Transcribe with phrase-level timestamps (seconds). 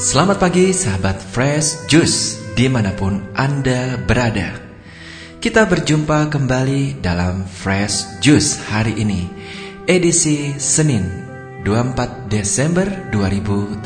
[0.00, 4.56] Selamat pagi sahabat Fresh Juice di mana pun Anda berada.
[5.36, 9.28] Kita berjumpa kembali dalam Fresh Juice hari ini
[9.84, 11.04] Edisi Senin
[11.68, 13.84] 24 Desember 2018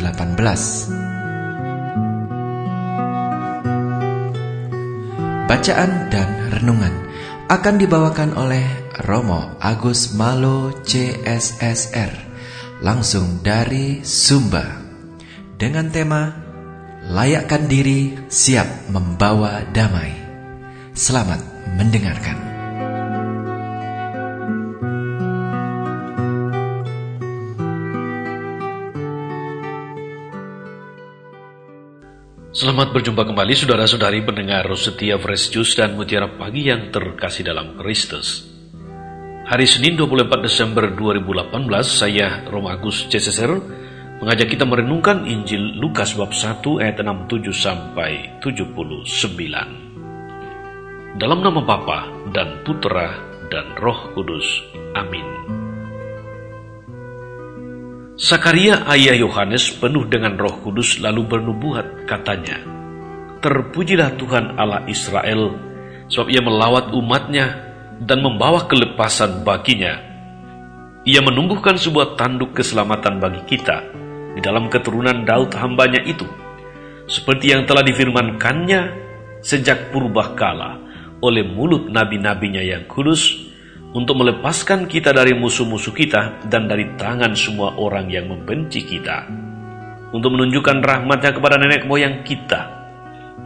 [5.50, 6.94] Bacaan dan renungan
[7.50, 8.62] akan dibawakan oleh
[9.03, 12.14] Romo Agus Malo CSSR
[12.86, 14.83] langsung dari Sumba
[15.58, 16.44] dengan tema
[17.04, 20.08] Layakkan diri siap membawa damai.
[20.96, 21.36] Selamat
[21.76, 22.40] mendengarkan.
[32.56, 38.48] Selamat berjumpa kembali saudara-saudari pendengar setia Fresh Juice dan Mutiara Pagi yang terkasih dalam Kristus.
[39.45, 41.53] Hari Senin 24 Desember 2018,
[41.84, 43.84] saya Romagus CSSR
[44.23, 49.03] mengajak kita merenungkan Injil Lukas bab 1 ayat 67 sampai 79.
[51.15, 53.15] Dalam nama Bapa dan Putra
[53.51, 54.47] dan Roh Kudus.
[54.95, 55.27] Amin.
[58.15, 62.62] Sakaria ayah Yohanes penuh dengan Roh Kudus lalu bernubuat katanya,
[63.43, 65.59] Terpujilah Tuhan Allah Israel,
[66.06, 69.99] sebab ia melawat umatnya dan membawa kelepasan baginya.
[71.05, 73.83] Ia menumbuhkan sebuah tanduk keselamatan bagi kita,
[74.35, 76.27] di dalam keturunan Daud hambanya itu,
[77.07, 78.81] seperti yang telah difirmankannya
[79.41, 80.81] sejak purba kala
[81.23, 83.51] oleh mulut nabi-nabinya yang kudus,
[83.95, 89.31] untuk melepaskan kita dari musuh-musuh kita dan dari tangan semua orang yang membenci kita,
[90.11, 92.75] untuk menunjukkan rahmatnya kepada nenek moyang kita,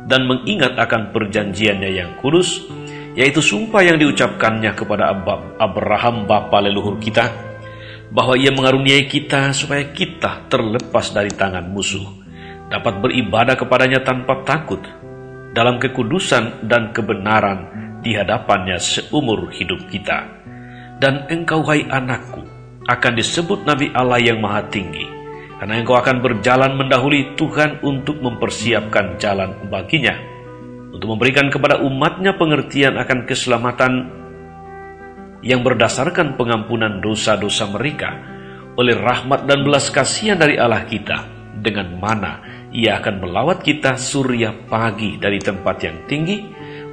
[0.09, 2.65] dan mengingat akan perjanjiannya yang kudus,
[3.13, 5.13] yaitu sumpah yang diucapkannya kepada
[5.61, 7.29] Abraham bapa leluhur kita,
[8.09, 12.05] bahwa ia mengaruniai kita supaya kita terlepas dari tangan musuh,
[12.73, 14.81] dapat beribadah kepadanya tanpa takut,
[15.53, 17.69] dalam kekudusan dan kebenaran
[18.01, 20.25] di hadapannya seumur hidup kita.
[20.99, 22.43] Dan engkau, hai anakku,
[22.89, 25.07] akan disebut Nabi Allah yang maha tinggi,
[25.61, 30.17] karena engkau akan berjalan mendahului Tuhan untuk mempersiapkan jalan baginya,
[30.91, 33.93] untuk memberikan kepada umatnya pengertian akan keselamatan
[35.43, 38.15] yang berdasarkan pengampunan dosa-dosa mereka
[38.79, 41.27] oleh rahmat dan belas kasihan dari Allah kita,
[41.59, 46.39] dengan mana ia akan melawat kita surya pagi dari tempat yang tinggi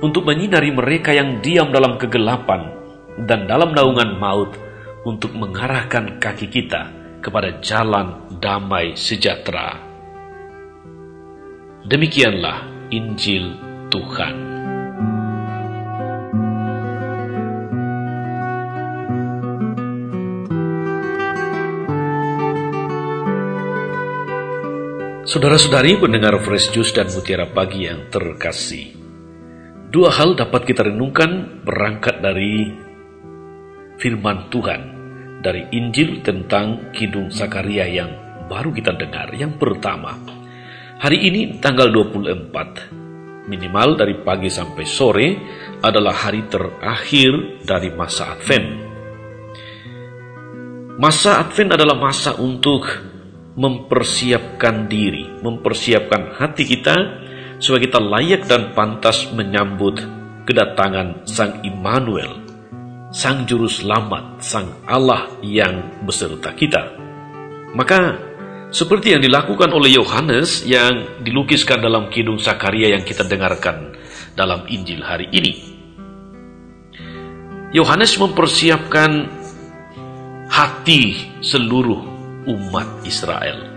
[0.02, 2.72] untuk menyinari mereka yang diam dalam kegelapan
[3.26, 4.52] dan dalam naungan maut
[5.06, 6.90] untuk mengarahkan kaki kita
[7.22, 9.78] kepada jalan damai sejahtera.
[11.86, 13.54] Demikianlah Injil
[13.94, 14.55] Tuhan.
[25.36, 28.96] Saudara-saudari pendengar Fresh Juice dan Mutiara Pagi yang terkasih.
[29.92, 32.72] Dua hal dapat kita renungkan berangkat dari
[34.00, 34.82] firman Tuhan
[35.44, 38.16] dari Injil tentang Kidung Sakaria yang
[38.48, 39.36] baru kita dengar.
[39.36, 40.16] Yang pertama,
[41.04, 45.28] hari ini tanggal 24, minimal dari pagi sampai sore
[45.84, 48.68] adalah hari terakhir dari masa Advent.
[50.96, 53.15] Masa Advent adalah masa untuk
[53.56, 56.96] mempersiapkan diri, mempersiapkan hati kita
[57.60, 60.04] supaya kita layak dan pantas menyambut
[60.44, 62.44] kedatangan Sang Immanuel,
[63.16, 67.00] Sang Juru Selamat, Sang Allah yang beserta kita.
[67.76, 68.20] Maka,
[68.76, 73.96] seperti yang dilakukan oleh Yohanes yang dilukiskan dalam Kidung Sakaria yang kita dengarkan
[74.36, 75.54] dalam Injil hari ini.
[77.72, 79.28] Yohanes mempersiapkan
[80.48, 82.15] hati seluruh
[82.46, 83.74] umat Israel.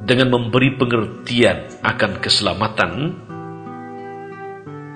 [0.00, 2.92] Dengan memberi pengertian akan keselamatan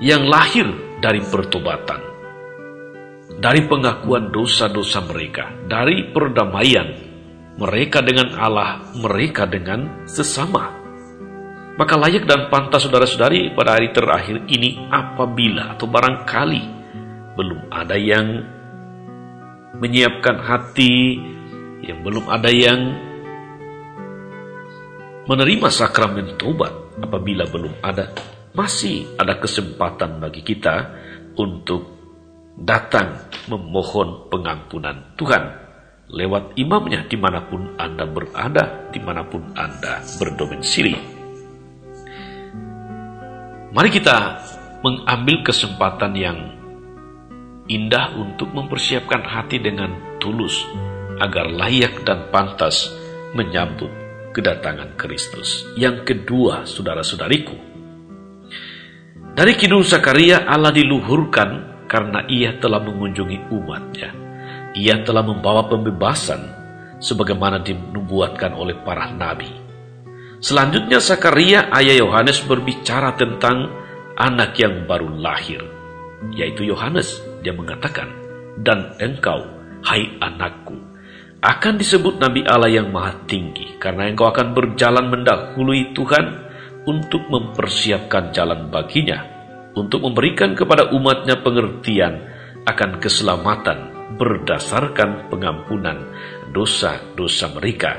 [0.03, 0.67] yang lahir
[0.99, 2.01] dari pertobatan,
[3.39, 6.89] dari pengakuan dosa-dosa mereka, dari perdamaian
[7.55, 10.83] mereka dengan Allah, mereka dengan sesama.
[11.75, 16.63] Maka layak dan pantas saudara-saudari pada hari terakhir ini apabila atau barangkali
[17.35, 18.27] belum ada yang
[19.83, 21.19] menyiapkan hati
[21.85, 22.81] yang belum ada yang
[25.25, 28.13] menerima sakramen tobat apabila belum ada
[28.55, 30.95] masih ada kesempatan bagi kita
[31.35, 31.83] untuk
[32.55, 35.65] datang memohon pengampunan Tuhan
[36.15, 40.95] lewat imamnya di mana pun Anda berada, di mana pun Anda berdomisili.
[43.75, 44.19] Mari kita
[44.87, 46.39] mengambil kesempatan yang
[47.67, 50.63] indah untuk mempersiapkan hati dengan tulus
[51.21, 52.91] agar layak dan pantas
[53.35, 53.91] menyambut
[54.35, 55.63] kedatangan Kristus.
[55.79, 57.75] Yang kedua, saudara-saudariku,
[59.35, 64.11] dari Kidung Sakaria Allah diluhurkan karena ia telah mengunjungi umatnya.
[64.75, 66.39] Ia telah membawa pembebasan
[67.03, 69.51] sebagaimana dinubuatkan oleh para nabi.
[70.39, 73.71] Selanjutnya Sakaria ayah Yohanes berbicara tentang
[74.15, 75.67] anak yang baru lahir,
[76.31, 77.19] yaitu Yohanes.
[77.43, 78.07] Dia mengatakan,
[78.63, 79.43] dan engkau,
[79.83, 80.79] hai anakku,
[81.45, 86.25] akan disebut Nabi Allah yang maha tinggi, karena engkau akan berjalan mendahului Tuhan
[86.89, 89.21] untuk mempersiapkan jalan baginya,
[89.77, 92.25] untuk memberikan kepada umatnya pengertian
[92.65, 96.09] akan keselamatan berdasarkan pengampunan
[96.49, 97.93] dosa-dosa mereka.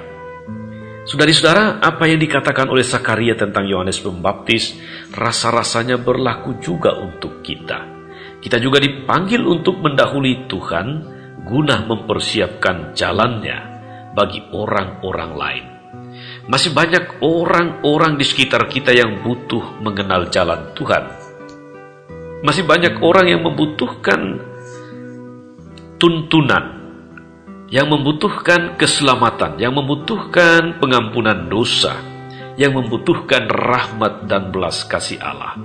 [1.06, 4.74] Saudari-saudara, apa yang dikatakan oleh Sakaria tentang Yohanes Pembaptis
[5.14, 7.94] rasa-rasanya berlaku juga untuk kita.
[8.42, 11.15] Kita juga dipanggil untuk mendahului Tuhan
[11.46, 13.58] guna mempersiapkan jalannya
[14.18, 15.66] bagi orang-orang lain.
[16.50, 21.04] Masih banyak orang-orang di sekitar kita yang butuh mengenal jalan Tuhan.
[22.46, 24.42] Masih banyak orang yang membutuhkan
[25.98, 26.66] tuntunan,
[27.70, 31.98] yang membutuhkan keselamatan, yang membutuhkan pengampunan dosa,
[32.56, 35.58] yang membutuhkan rahmat dan belas kasih Allah.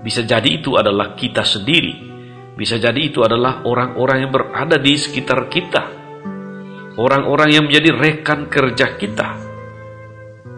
[0.00, 2.09] Bisa jadi itu adalah kita sendiri,
[2.58, 5.84] bisa jadi itu adalah orang-orang yang berada di sekitar kita,
[6.98, 9.28] orang-orang yang menjadi rekan kerja kita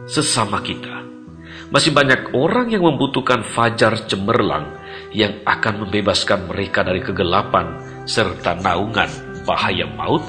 [0.07, 1.05] sesama kita.
[1.73, 4.77] Masih banyak orang yang membutuhkan fajar cemerlang
[5.17, 9.09] yang akan membebaskan mereka dari kegelapan serta naungan
[9.49, 10.21] bahaya maut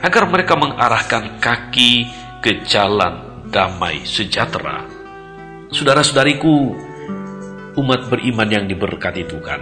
[0.00, 2.08] agar mereka mengarahkan kaki
[2.40, 4.88] ke jalan damai sejahtera.
[5.68, 6.72] Saudara-saudariku,
[7.76, 9.60] umat beriman yang diberkati Tuhan,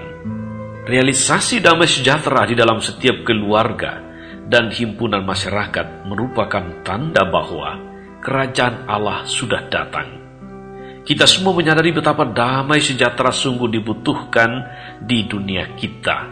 [0.84, 4.04] realisasi damai sejahtera di dalam setiap keluarga
[4.44, 7.80] dan himpunan masyarakat merupakan tanda bahwa
[8.20, 10.20] kerajaan Allah sudah datang.
[11.04, 14.50] Kita semua menyadari betapa damai sejahtera sungguh dibutuhkan
[15.04, 16.28] di dunia kita,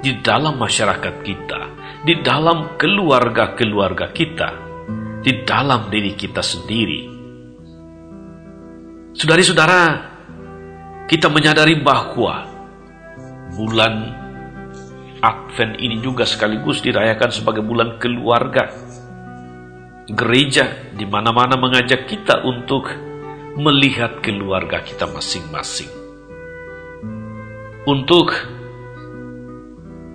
[0.00, 1.60] di dalam masyarakat kita,
[2.04, 4.50] di dalam keluarga-keluarga kita,
[5.20, 7.00] di dalam diri kita sendiri.
[9.12, 9.80] Saudari-saudara,
[11.04, 12.51] kita menyadari bahwa
[13.56, 14.22] bulan
[15.22, 18.74] Advent ini juga sekaligus dirayakan sebagai bulan keluarga
[20.10, 22.90] gereja di mana-mana mengajak kita untuk
[23.54, 25.90] melihat keluarga kita masing-masing.
[27.86, 28.34] Untuk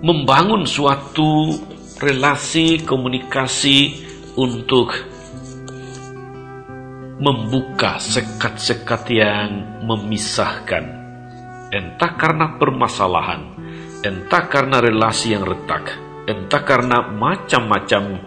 [0.04, 1.56] membangun suatu
[1.96, 4.06] relasi komunikasi
[4.36, 4.92] untuk
[7.18, 9.50] membuka sekat-sekat yang
[9.88, 10.97] memisahkan
[11.68, 13.40] entah karena permasalahan
[14.00, 18.20] entah karena relasi yang retak entah karena macam-macam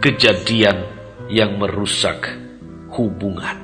[0.00, 0.88] kejadian
[1.28, 2.32] yang merusak
[2.96, 3.56] hubungan.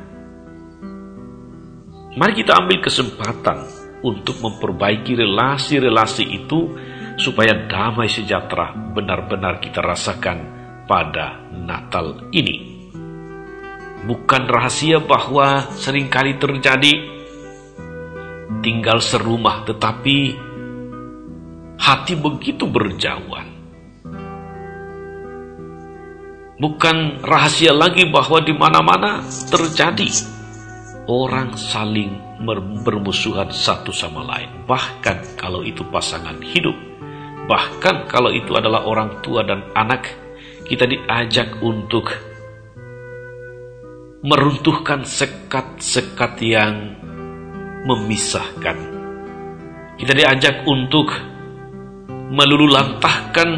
[2.15, 3.59] Mari kita ambil kesempatan
[4.05, 6.71] untuk memperbaiki relasi-relasi itu
[7.17, 10.39] supaya damai sejahtera benar-benar kita rasakan
[10.85, 12.77] pada Natal ini.
[14.05, 17.14] Bukan rahasia bahwa sering kali terjadi
[18.65, 20.33] tinggal serumah tetapi
[21.77, 23.55] hati begitu berjauhan
[26.55, 30.07] Bukan rahasia lagi bahwa di mana-mana terjadi
[31.11, 32.15] orang saling
[32.87, 34.63] bermusuhan satu sama lain.
[34.63, 36.73] Bahkan kalau itu pasangan hidup,
[37.51, 40.15] bahkan kalau itu adalah orang tua dan anak,
[40.71, 42.15] kita diajak untuk
[44.23, 46.97] meruntuhkan sekat-sekat yang
[47.85, 48.77] memisahkan.
[49.95, 51.13] Kita diajak untuk
[52.35, 53.51] melululantahkan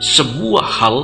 [0.00, 0.96] semua hal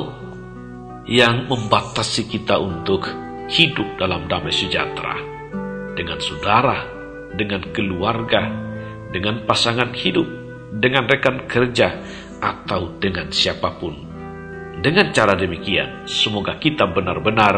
[1.09, 3.09] yang membatasi kita untuk
[3.47, 5.17] hidup dalam damai sejahtera
[5.95, 6.79] dengan saudara,
[7.35, 8.43] dengan keluarga,
[9.11, 10.26] dengan pasangan hidup,
[10.76, 11.88] dengan rekan kerja,
[12.37, 13.95] atau dengan siapa pun.
[14.76, 17.55] Dengan cara demikian, semoga kita benar-benar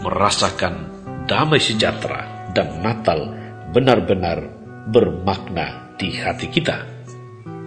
[0.00, 0.86] merasakan
[1.26, 3.39] damai sejahtera dan Natal
[3.70, 4.50] benar-benar
[4.90, 6.82] bermakna di hati kita.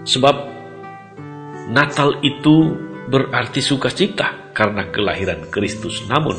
[0.03, 0.36] Sebab
[1.72, 2.75] Natal itu
[3.07, 6.03] berarti sukacita karena kelahiran Kristus.
[6.12, 6.36] Namun,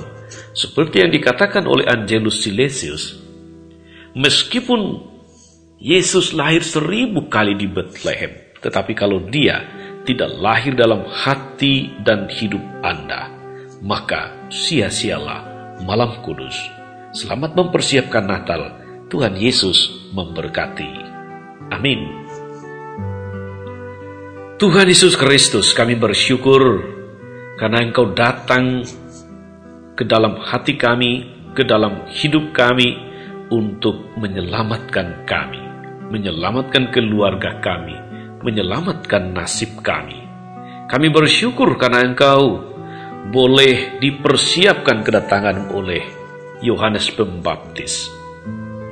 [0.53, 3.17] seperti yang dikatakan oleh Angelus Silesius,
[4.13, 5.13] meskipun
[5.81, 9.65] Yesus lahir seribu kali di Bethlehem, tetapi kalau dia
[10.05, 13.33] tidak lahir dalam hati dan hidup Anda,
[13.81, 15.45] maka sia-sialah
[15.85, 16.57] malam kudus.
[17.17, 18.84] Selamat mempersiapkan Natal.
[19.15, 20.91] Tuhan Yesus memberkati.
[21.71, 22.03] Amin.
[24.59, 26.83] Tuhan Yesus Kristus, kami bersyukur
[27.55, 28.83] karena engkau datang
[29.95, 32.99] ke dalam hati kami, ke dalam hidup kami,
[33.55, 35.63] untuk menyelamatkan kami,
[36.11, 37.95] menyelamatkan keluarga kami,
[38.43, 40.27] menyelamatkan nasib kami.
[40.91, 42.67] Kami bersyukur karena Engkau
[43.31, 46.03] boleh dipersiapkan kedatangan oleh
[46.67, 48.24] Yohanes Pembaptis,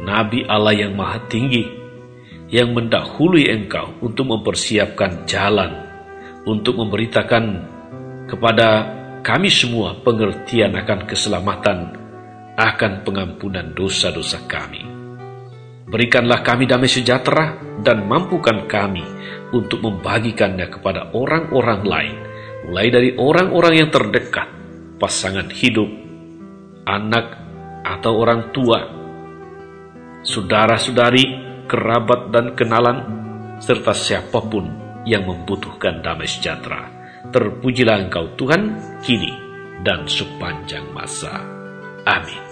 [0.02, 1.62] Nabi Allah yang Maha Tinggi,
[2.50, 5.70] yang mendahului Engkau untuk mempersiapkan jalan,
[6.42, 7.44] untuk memberitakan
[8.26, 8.68] kepada
[9.22, 11.78] kami semua pengertian akan keselamatan,
[12.58, 14.82] akan pengampunan dosa-dosa kami.
[15.86, 19.06] Berikanlah kami damai sejahtera dan mampukan kami
[19.54, 22.16] untuk membagikannya kepada orang-orang lain,
[22.66, 24.50] mulai dari orang-orang yang terdekat,
[24.98, 25.86] pasangan hidup,
[26.90, 27.38] anak,
[27.86, 29.01] atau orang tua,
[30.22, 31.24] saudara-saudari,
[31.66, 32.98] kerabat, dan kenalan,
[33.58, 34.66] serta siapa pun
[35.06, 36.90] yang membutuhkan damai sejahtera.
[37.30, 38.62] Terpujilah Engkau Tuhan
[39.02, 39.30] kini
[39.86, 41.42] dan sepanjang masa.
[42.02, 42.42] Amin.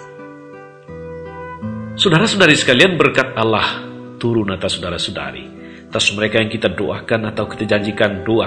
[1.98, 3.86] Saudara-saudari sekalian berkat Allah
[4.22, 5.60] turun atas saudara-saudari
[5.90, 8.46] atas mereka yang kita doakan atau kita janjikan doa,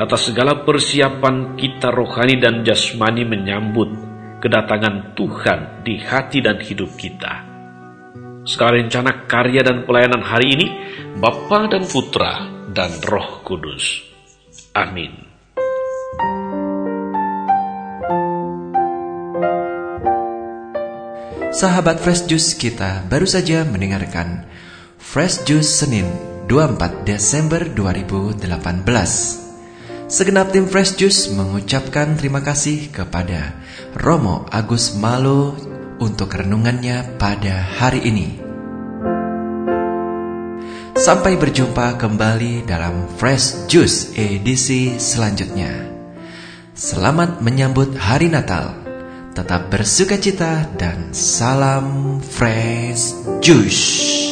[0.00, 3.92] atas segala persiapan kita rohani dan jasmani menyambut
[4.40, 7.49] kedatangan Tuhan di hati dan hidup kita.
[8.48, 10.66] Segala rencana karya dan pelayanan hari ini,
[11.20, 14.02] Bapa dan Putra dan Roh Kudus.
[14.74, 15.30] Amin.
[21.50, 24.46] Sahabat Fresh Juice kita baru saja mendengarkan
[25.02, 26.06] Fresh Juice Senin
[26.46, 28.38] 24 Desember 2018.
[30.10, 33.54] Segenap tim Fresh Juice mengucapkan terima kasih kepada
[33.94, 35.69] Romo Agus Malo
[36.00, 38.28] untuk renungannya pada hari ini.
[40.96, 45.88] Sampai berjumpa kembali dalam Fresh Juice edisi selanjutnya.
[46.76, 48.76] Selamat menyambut hari Natal.
[49.32, 54.29] Tetap bersuka cita dan salam Fresh Juice.